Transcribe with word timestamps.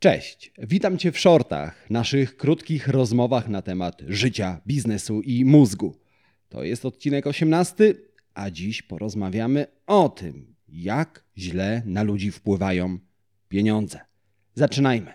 Cześć, 0.00 0.52
witam 0.58 0.98
Cię 0.98 1.12
w 1.12 1.18
shortach, 1.18 1.90
naszych 1.90 2.36
krótkich 2.36 2.88
rozmowach 2.88 3.48
na 3.48 3.62
temat 3.62 4.02
życia, 4.08 4.60
biznesu 4.66 5.20
i 5.20 5.44
mózgu. 5.44 5.96
To 6.48 6.64
jest 6.64 6.84
odcinek 6.84 7.26
18, 7.26 7.94
a 8.34 8.50
dziś 8.50 8.82
porozmawiamy 8.82 9.66
o 9.86 10.08
tym, 10.08 10.54
jak 10.68 11.24
źle 11.38 11.82
na 11.86 12.02
ludzi 12.02 12.30
wpływają 12.30 12.98
pieniądze. 13.48 14.00
Zaczynajmy. 14.54 15.12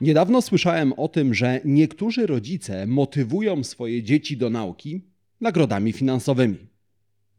Niedawno 0.00 0.42
słyszałem 0.42 0.92
o 0.92 1.08
tym, 1.08 1.34
że 1.34 1.60
niektórzy 1.64 2.26
rodzice 2.26 2.86
motywują 2.86 3.64
swoje 3.64 4.02
dzieci 4.02 4.36
do 4.36 4.50
nauki 4.50 5.04
nagrodami 5.40 5.92
finansowymi. 5.92 6.69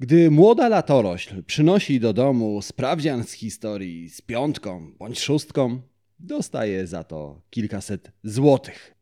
Gdy 0.01 0.31
młoda 0.31 0.69
latorośl 0.69 1.43
przynosi 1.43 1.99
do 1.99 2.13
domu 2.13 2.61
sprawdzian 2.61 3.23
z 3.23 3.31
historii 3.31 4.09
z 4.09 4.21
piątką 4.21 4.91
bądź 4.99 5.19
szóstką, 5.19 5.81
dostaje 6.19 6.87
za 6.87 7.03
to 7.03 7.41
kilkaset 7.49 8.11
złotych. 8.23 8.95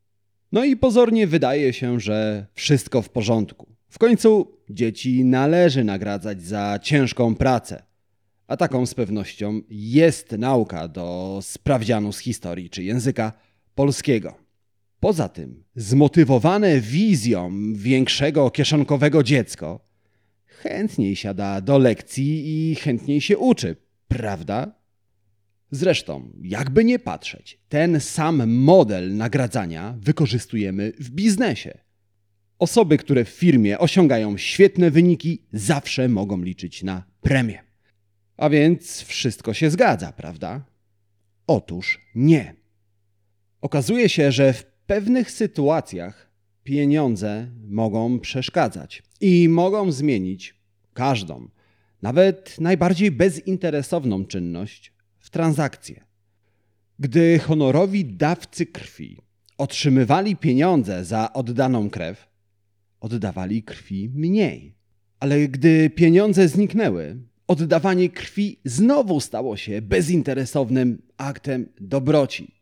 No 0.52 0.64
i 0.64 0.78
pozornie 0.78 1.28
wydaje 1.28 1.74
się, 1.74 2.00
że 2.00 2.46
wszystko 2.54 3.02
w 3.02 3.10
porządku. 3.10 3.68
W 3.90 4.00
końcu 4.00 4.58
dzieci 4.70 5.26
należy 5.26 5.84
nagradzać 5.84 6.44
za 6.44 6.80
ciężką 6.84 7.36
pracę. 7.36 7.84
A 8.48 8.58
taką 8.58 8.86
z 8.86 8.94
pewnością 8.94 9.62
jest 9.70 10.32
nauka 10.32 10.88
do 10.88 11.40
sprawdzianu 11.42 12.12
z 12.12 12.20
historii 12.20 12.70
czy 12.70 12.84
języka 12.84 13.34
polskiego. 13.76 14.38
Poza 15.00 15.30
tym, 15.30 15.64
zmotywowane 15.76 16.80
wizją 16.82 17.52
większego 17.74 18.52
kieszonkowego 18.52 19.24
dziecko 19.24 19.89
chętniej 20.60 21.16
siada 21.16 21.62
do 21.62 21.78
lekcji 21.78 22.70
i 22.72 22.76
chętniej 22.76 23.22
się 23.22 23.38
uczy, 23.38 23.76
prawda? 24.08 24.80
Zresztą, 25.72 26.32
jakby 26.42 26.84
nie 26.84 27.00
patrzeć, 27.00 27.60
ten 27.70 28.00
sam 28.00 28.50
model 28.50 29.16
nagradzania 29.16 29.96
wykorzystujemy 30.00 30.94
w 31.00 31.10
biznesie. 31.10 31.78
Osoby, 32.60 32.98
które 32.98 33.26
w 33.26 33.30
firmie 33.30 33.80
osiągają 33.80 34.38
świetne 34.38 34.92
wyniki, 34.92 35.46
zawsze 35.54 36.10
mogą 36.10 36.42
liczyć 36.42 36.84
na 36.84 37.04
premię. 37.22 37.64
A 38.38 38.50
więc 38.50 39.02
wszystko 39.02 39.54
się 39.54 39.70
zgadza, 39.70 40.12
prawda? 40.12 40.66
Otóż 41.48 42.02
nie. 42.16 42.56
Okazuje 43.62 44.10
się, 44.10 44.32
że 44.32 44.54
w 44.54 44.66
pewnych 44.66 45.32
sytuacjach 45.32 46.29
pieniądze 46.70 47.48
mogą 47.68 48.20
przeszkadzać 48.20 49.04
i 49.22 49.50
mogą 49.50 49.92
zmienić 49.92 50.56
każdą, 50.94 51.50
nawet 52.02 52.56
najbardziej 52.60 53.12
bezinteresowną 53.12 54.26
czynność 54.26 54.94
w 55.20 55.30
transakcję. 55.30 56.04
Gdy 57.00 57.40
honorowi 57.40 58.06
dawcy 58.06 58.66
krwi 58.66 59.22
otrzymywali 59.58 60.36
pieniądze 60.36 61.06
za 61.06 61.34
oddaną 61.34 61.90
krew, 61.90 62.28
oddawali 63.00 63.64
krwi 63.64 64.10
mniej. 64.14 64.76
Ale 65.20 65.48
gdy 65.48 65.90
pieniądze 65.90 66.48
zniknęły, 66.48 67.18
oddawanie 67.48 68.10
krwi 68.10 68.60
znowu 68.66 69.20
stało 69.20 69.58
się 69.58 69.82
bezinteresownym 69.82 71.02
aktem 71.18 71.70
dobroci. 71.82 72.56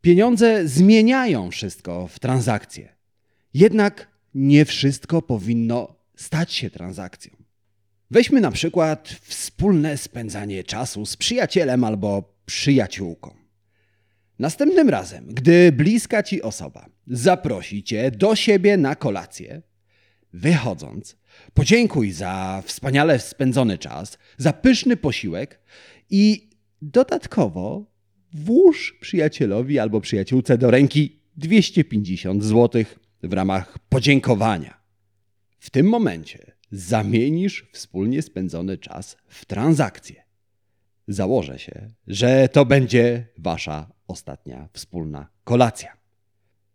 Pieniądze 0.00 0.68
zmieniają 0.68 1.50
wszystko 1.50 2.08
w 2.08 2.18
transakcję. 2.18 2.94
Jednak 3.54 4.08
nie 4.34 4.64
wszystko 4.64 5.22
powinno 5.22 5.96
stać 6.16 6.52
się 6.52 6.70
transakcją. 6.70 7.36
Weźmy 8.10 8.40
na 8.40 8.50
przykład 8.50 9.08
wspólne 9.22 9.96
spędzanie 9.96 10.64
czasu 10.64 11.06
z 11.06 11.16
przyjacielem 11.16 11.84
albo 11.84 12.34
przyjaciółką. 12.46 13.34
Następnym 14.38 14.88
razem, 14.88 15.26
gdy 15.28 15.72
bliska 15.72 16.22
ci 16.22 16.42
osoba 16.42 16.86
zaprosi 17.06 17.82
cię 17.82 18.10
do 18.10 18.36
siebie 18.36 18.76
na 18.76 18.94
kolację, 18.94 19.62
wychodząc, 20.32 21.16
podziękuj 21.54 22.12
za 22.12 22.62
wspaniale 22.66 23.18
spędzony 23.18 23.78
czas, 23.78 24.18
za 24.38 24.52
pyszny 24.52 24.96
posiłek 24.96 25.60
i 26.10 26.50
dodatkowo 26.82 27.86
włóż 28.32 28.96
przyjacielowi 29.00 29.78
albo 29.78 30.00
przyjaciółce 30.00 30.58
do 30.58 30.70
ręki 30.70 31.20
250 31.36 32.44
zł 32.44 32.84
w 33.28 33.32
ramach 33.32 33.78
podziękowania. 33.88 34.80
W 35.58 35.70
tym 35.70 35.86
momencie 35.86 36.52
zamienisz 36.70 37.66
wspólnie 37.72 38.22
spędzony 38.22 38.78
czas 38.78 39.16
w 39.28 39.44
transakcję. 39.44 40.22
Założę 41.08 41.58
się, 41.58 41.90
że 42.06 42.48
to 42.48 42.64
będzie 42.64 43.26
wasza 43.38 43.92
ostatnia 44.08 44.68
wspólna 44.72 45.28
kolacja. 45.44 45.96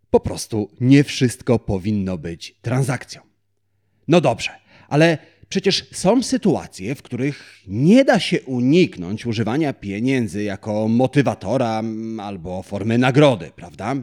Po 0.09 0.19
prostu 0.19 0.71
nie 0.81 1.03
wszystko 1.03 1.59
powinno 1.59 2.17
być 2.17 2.55
transakcją. 2.61 3.21
No 4.07 4.21
dobrze, 4.21 4.51
ale 4.87 5.17
przecież 5.49 5.89
są 5.91 6.23
sytuacje, 6.23 6.95
w 6.95 7.01
których 7.01 7.63
nie 7.67 8.05
da 8.05 8.19
się 8.19 8.41
uniknąć 8.41 9.25
używania 9.25 9.73
pieniędzy 9.73 10.43
jako 10.43 10.87
motywatora 10.87 11.83
albo 12.19 12.63
formy 12.63 12.97
nagrody, 12.97 13.51
prawda? 13.55 13.95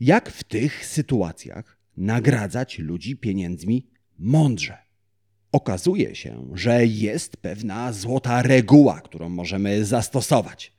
Jak 0.00 0.30
w 0.30 0.44
tych 0.44 0.86
sytuacjach 0.86 1.78
nagradzać 1.96 2.78
ludzi 2.78 3.16
pieniędzmi 3.16 3.86
mądrze? 4.18 4.78
Okazuje 5.52 6.14
się, 6.14 6.50
że 6.54 6.86
jest 6.86 7.36
pewna 7.36 7.92
złota 7.92 8.42
reguła, 8.42 9.00
którą 9.00 9.28
możemy 9.28 9.84
zastosować. 9.84 10.72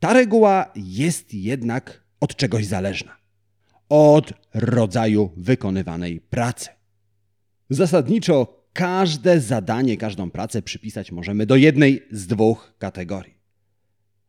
Ta 0.00 0.12
reguła 0.12 0.72
jest 0.76 1.34
jednak 1.34 2.04
od 2.20 2.36
czegoś 2.36 2.66
zależna 2.66 3.22
od 3.92 4.32
rodzaju 4.54 5.30
wykonywanej 5.36 6.20
pracy. 6.20 6.68
Zasadniczo 7.70 8.64
każde 8.72 9.40
zadanie, 9.40 9.96
każdą 9.96 10.30
pracę 10.30 10.62
przypisać 10.62 11.12
możemy 11.12 11.46
do 11.46 11.56
jednej 11.56 12.02
z 12.10 12.26
dwóch 12.26 12.74
kategorii. 12.78 13.34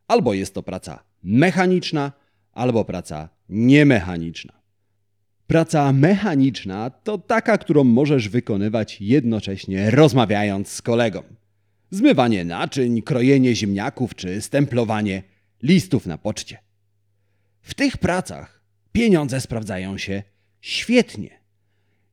Albo 0.07 0.33
jest 0.33 0.53
to 0.53 0.63
praca 0.63 1.03
mechaniczna, 1.23 2.11
albo 2.53 2.85
praca 2.85 3.29
niemechaniczna. 3.49 4.53
Praca 5.47 5.93
mechaniczna 5.93 6.89
to 6.89 7.17
taka, 7.17 7.57
którą 7.57 7.83
możesz 7.83 8.29
wykonywać 8.29 9.01
jednocześnie 9.01 9.91
rozmawiając 9.91 10.69
z 10.69 10.81
kolegą. 10.81 11.23
Zmywanie 11.89 12.45
naczyń, 12.45 13.01
krojenie 13.01 13.55
ziemniaków 13.55 14.15
czy 14.15 14.41
stemplowanie 14.41 15.23
listów 15.63 16.05
na 16.05 16.17
poczcie. 16.17 16.57
W 17.61 17.73
tych 17.73 17.97
pracach 17.97 18.61
pieniądze 18.91 19.41
sprawdzają 19.41 19.97
się 19.97 20.23
świetnie. 20.61 21.29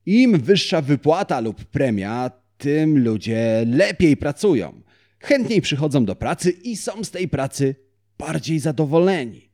Im 0.06 0.38
wyższa 0.38 0.82
wypłata 0.82 1.40
lub 1.40 1.64
premia, 1.64 2.30
tym 2.58 3.04
ludzie 3.04 3.64
lepiej 3.66 4.16
pracują, 4.16 4.82
chętniej 5.18 5.60
przychodzą 5.60 6.04
do 6.04 6.16
pracy 6.16 6.50
i 6.50 6.76
są 6.76 7.04
z 7.04 7.10
tej 7.10 7.28
pracy 7.28 7.74
bardziej 8.18 8.58
zadowoleni. 8.58 9.49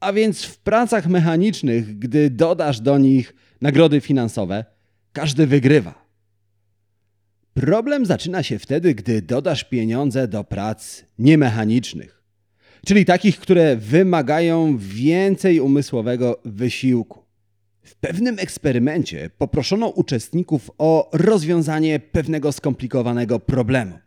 A 0.00 0.12
więc 0.12 0.44
w 0.44 0.58
pracach 0.58 1.06
mechanicznych, 1.06 1.98
gdy 1.98 2.30
dodasz 2.30 2.80
do 2.80 2.98
nich 2.98 3.34
nagrody 3.60 4.00
finansowe, 4.00 4.64
każdy 5.12 5.46
wygrywa. 5.46 6.08
Problem 7.54 8.06
zaczyna 8.06 8.42
się 8.42 8.58
wtedy, 8.58 8.94
gdy 8.94 9.22
dodasz 9.22 9.64
pieniądze 9.64 10.28
do 10.28 10.44
prac 10.44 11.04
niemechanicznych, 11.18 12.22
czyli 12.86 13.04
takich, 13.04 13.38
które 13.40 13.76
wymagają 13.76 14.78
więcej 14.78 15.60
umysłowego 15.60 16.40
wysiłku. 16.44 17.24
W 17.82 17.94
pewnym 17.94 18.38
eksperymencie 18.38 19.30
poproszono 19.38 19.88
uczestników 19.88 20.70
o 20.78 21.10
rozwiązanie 21.12 22.00
pewnego 22.00 22.52
skomplikowanego 22.52 23.40
problemu. 23.40 23.98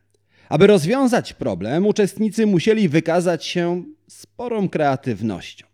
Aby 0.50 0.68
rozwiązać 0.68 1.34
problem, 1.34 1.88
uczestnicy 1.88 2.46
musieli 2.46 2.90
wykazać 2.90 3.46
się 3.46 3.84
sporą 4.08 4.70
kreatywnością. 4.70 5.71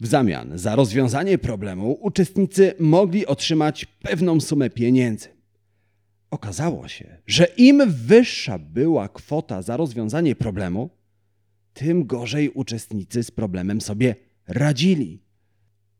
W 0.00 0.06
zamian 0.06 0.58
za 0.58 0.76
rozwiązanie 0.76 1.38
problemu 1.38 1.98
uczestnicy 2.00 2.74
mogli 2.78 3.26
otrzymać 3.26 3.84
pewną 3.84 4.40
sumę 4.40 4.70
pieniędzy. 4.70 5.28
Okazało 6.30 6.88
się, 6.88 7.18
że 7.26 7.44
im 7.44 7.82
wyższa 7.86 8.58
była 8.58 9.08
kwota 9.08 9.62
za 9.62 9.76
rozwiązanie 9.76 10.34
problemu, 10.34 10.90
tym 11.74 12.06
gorzej 12.06 12.50
uczestnicy 12.50 13.22
z 13.22 13.30
problemem 13.30 13.80
sobie 13.80 14.14
radzili. 14.46 15.22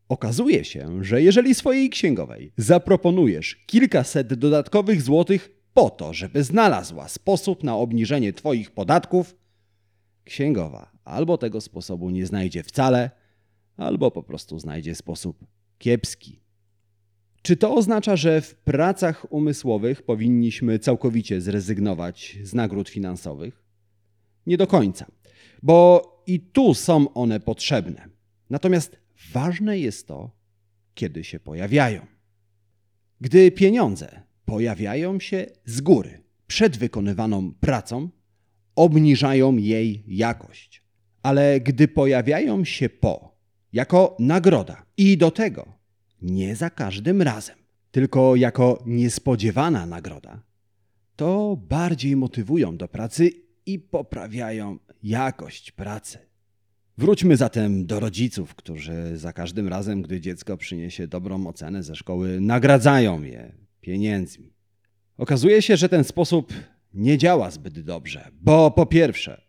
Okazuje 0.08 0.64
się, 0.64 1.04
że 1.04 1.22
jeżeli 1.22 1.54
swojej 1.54 1.90
księgowej 1.90 2.52
zaproponujesz 2.56 3.56
kilkaset 3.66 4.34
dodatkowych 4.34 5.02
złotych 5.02 5.50
po 5.74 5.90
to, 5.90 6.14
żeby 6.14 6.44
znalazła 6.44 7.08
sposób 7.08 7.64
na 7.64 7.76
obniżenie 7.76 8.32
Twoich 8.32 8.70
podatków, 8.70 9.36
księgowa 10.24 10.90
albo 11.04 11.38
tego 11.38 11.60
sposobu 11.60 12.10
nie 12.10 12.26
znajdzie 12.26 12.62
wcale, 12.62 13.10
albo 13.76 14.10
po 14.10 14.22
prostu 14.22 14.58
znajdzie 14.58 14.94
sposób 14.94 15.46
kiepski. 15.78 16.40
Czy 17.42 17.56
to 17.56 17.74
oznacza, 17.74 18.16
że 18.16 18.40
w 18.40 18.54
pracach 18.54 19.32
umysłowych 19.32 20.02
powinniśmy 20.02 20.78
całkowicie 20.78 21.40
zrezygnować 21.40 22.38
z 22.42 22.54
nagród 22.54 22.88
finansowych? 22.88 23.64
Nie 24.46 24.56
do 24.56 24.66
końca, 24.66 25.06
bo 25.62 26.02
i 26.26 26.40
tu 26.40 26.74
są 26.74 27.14
one 27.14 27.40
potrzebne. 27.40 28.08
Natomiast 28.50 28.96
ważne 29.32 29.78
jest 29.78 30.06
to, 30.06 30.30
kiedy 30.94 31.24
się 31.24 31.40
pojawiają. 31.40 32.06
Gdy 33.20 33.50
pieniądze 33.50 34.22
pojawiają 34.44 35.20
się 35.20 35.46
z 35.64 35.80
góry 35.80 36.22
przed 36.46 36.76
wykonywaną 36.76 37.54
pracą, 37.54 38.08
obniżają 38.76 39.56
jej 39.56 40.04
jakość. 40.06 40.82
Ale 41.22 41.60
gdy 41.60 41.88
pojawiają 41.88 42.64
się 42.64 42.88
po, 42.88 43.25
jako 43.76 44.16
nagroda 44.18 44.86
i 44.96 45.16
do 45.16 45.30
tego 45.30 45.66
nie 46.22 46.56
za 46.56 46.70
każdym 46.70 47.22
razem, 47.22 47.56
tylko 47.90 48.36
jako 48.36 48.82
niespodziewana 48.86 49.86
nagroda, 49.86 50.42
to 51.16 51.56
bardziej 51.68 52.16
motywują 52.16 52.76
do 52.76 52.88
pracy 52.88 53.30
i 53.66 53.78
poprawiają 53.78 54.78
jakość 55.02 55.72
pracy. 55.72 56.18
Wróćmy 56.98 57.36
zatem 57.36 57.86
do 57.86 58.00
rodziców, 58.00 58.54
którzy 58.54 59.16
za 59.16 59.32
każdym 59.32 59.68
razem, 59.68 60.02
gdy 60.02 60.20
dziecko 60.20 60.56
przyniesie 60.56 61.06
dobrą 61.06 61.46
ocenę 61.46 61.82
ze 61.82 61.94
szkoły, 61.96 62.40
nagradzają 62.40 63.22
je 63.22 63.52
pieniędzmi. 63.80 64.52
Okazuje 65.16 65.62
się, 65.62 65.76
że 65.76 65.88
ten 65.88 66.04
sposób 66.04 66.52
nie 66.94 67.18
działa 67.18 67.50
zbyt 67.50 67.80
dobrze, 67.80 68.30
bo 68.32 68.70
po 68.70 68.86
pierwsze, 68.86 69.45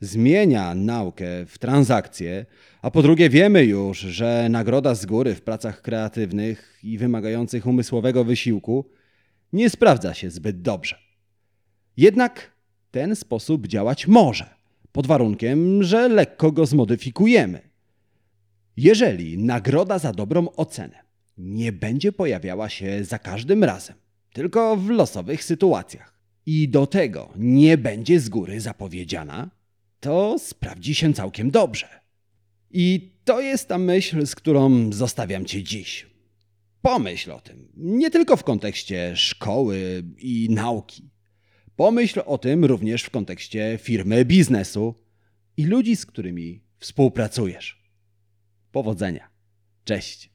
zmienia 0.00 0.74
naukę 0.74 1.46
w 1.46 1.58
transakcję, 1.58 2.46
a 2.82 2.90
po 2.90 3.02
drugie, 3.02 3.30
wiemy 3.30 3.64
już, 3.64 3.98
że 3.98 4.46
nagroda 4.50 4.94
z 4.94 5.06
góry 5.06 5.34
w 5.34 5.42
pracach 5.42 5.82
kreatywnych 5.82 6.78
i 6.82 6.98
wymagających 6.98 7.66
umysłowego 7.66 8.24
wysiłku 8.24 8.90
nie 9.52 9.70
sprawdza 9.70 10.14
się 10.14 10.30
zbyt 10.30 10.62
dobrze. 10.62 10.98
Jednak 11.96 12.50
ten 12.90 13.16
sposób 13.16 13.66
działać 13.66 14.06
może, 14.06 14.50
pod 14.92 15.06
warunkiem, 15.06 15.82
że 15.82 16.08
lekko 16.08 16.52
go 16.52 16.66
zmodyfikujemy. 16.66 17.60
Jeżeli 18.76 19.38
nagroda 19.38 19.98
za 19.98 20.12
dobrą 20.12 20.50
ocenę 20.50 20.98
nie 21.38 21.72
będzie 21.72 22.12
pojawiała 22.12 22.68
się 22.68 23.04
za 23.04 23.18
każdym 23.18 23.64
razem, 23.64 23.96
tylko 24.32 24.76
w 24.76 24.90
losowych 24.90 25.44
sytuacjach 25.44 26.14
i 26.46 26.68
do 26.68 26.86
tego 26.86 27.28
nie 27.36 27.78
będzie 27.78 28.20
z 28.20 28.28
góry 28.28 28.60
zapowiedziana, 28.60 29.50
to 30.00 30.38
sprawdzi 30.38 30.94
się 30.94 31.12
całkiem 31.12 31.50
dobrze. 31.50 31.88
I 32.70 33.12
to 33.24 33.40
jest 33.40 33.68
ta 33.68 33.78
myśl, 33.78 34.26
z 34.26 34.34
którą 34.34 34.92
zostawiam 34.92 35.44
Cię 35.44 35.62
dziś. 35.62 36.06
Pomyśl 36.82 37.32
o 37.32 37.40
tym, 37.40 37.68
nie 37.76 38.10
tylko 38.10 38.36
w 38.36 38.44
kontekście 38.44 39.16
szkoły 39.16 40.04
i 40.18 40.48
nauki. 40.50 41.10
Pomyśl 41.76 42.20
o 42.26 42.38
tym 42.38 42.64
również 42.64 43.02
w 43.02 43.10
kontekście 43.10 43.78
firmy, 43.82 44.24
biznesu 44.24 44.94
i 45.56 45.66
ludzi, 45.66 45.96
z 45.96 46.06
którymi 46.06 46.62
współpracujesz. 46.78 47.82
Powodzenia. 48.72 49.30
Cześć. 49.84 50.29